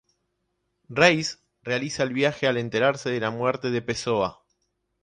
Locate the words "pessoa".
3.83-4.43